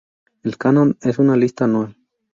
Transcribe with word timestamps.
El 0.41 0.57
Canon 0.57 0.97
es 1.01 1.19
una 1.19 1.37
lista 1.37 1.65
anual. 1.65 1.95